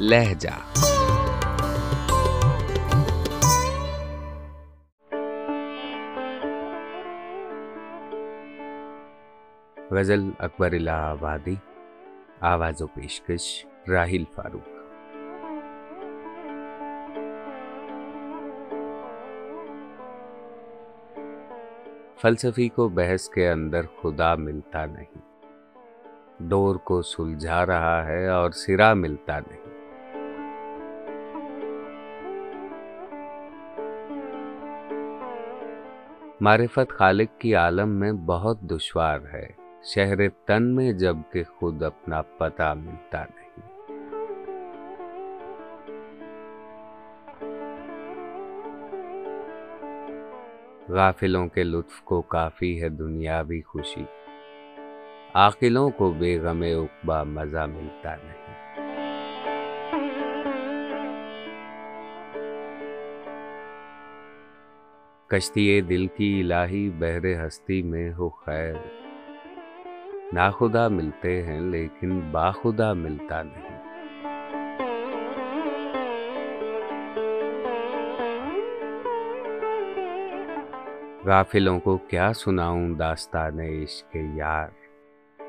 [0.00, 0.48] لہجہ۔
[9.90, 11.54] غزل اکبر الہ آبادی
[12.40, 14.68] آواز و پیشکش راہیل فاروق۔
[22.20, 25.18] فلسفی کو بحث کے اندر خدا ملتا نہیں۔
[26.40, 29.67] ڈور کو سلجھا رہا ہے اور سرا ملتا نہیں۔
[36.40, 39.46] معرفت خالق کی عالم میں بہت دشوار ہے۔
[39.94, 43.60] شہر تن میں جبکہ خود اپنا پتہ ملتا نہیں۔
[50.88, 54.04] غافلوں کے لطف کو کافی ہے دنیاوی خوشی۔
[55.34, 58.87] عاقلوں کو بے غم اقبا مزہ ملتا نہیں۔
[65.28, 68.74] کشتی دل کی الہی بہر ہستی میں ہو خیر۔
[70.32, 73.78] ناخدا ملتے ہیں لیکن باخدا ملتا نہیں۔
[81.24, 84.68] غافلوں کو کیا سناؤں داستان عشق یار۔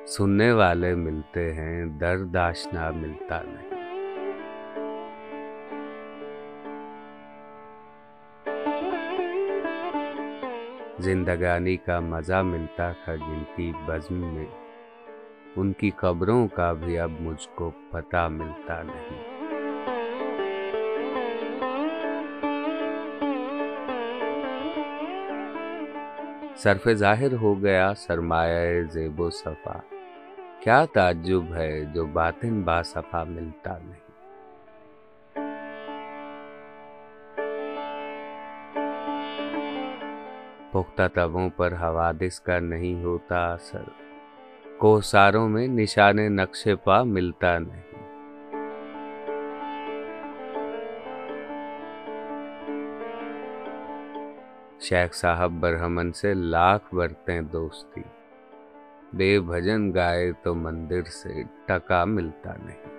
[0.08, 3.79] سننے والے ملتے ہیں درد آشنا ملتا نہیں۔
[11.00, 14.46] زندگانی کا مزہ ملتا تھا جن کی بزم میں۔
[15.56, 19.40] ان کی قبروں کا بھی اب مجھ کو پتہ ملتا نہیں۔
[26.58, 29.96] صرف ظاہر ہو گیا سرمایہ زیب و صفا۔
[30.60, 34.09] کیا تعجب ہے جو باطن با صفا ملتا نہیں۔
[40.72, 43.84] پختہ تبوں پر حوادث کا نہیں ہوتا اثر۔
[44.78, 48.10] کوساروں میں نشان نقش پا ملتا نہیں۔
[54.80, 58.02] شیخ صاحب برہمن سے لاکھ برتیں دوستی۔
[59.14, 62.99] بے بھجن گائے تو مندر سے ٹکا ملتا نہیں۔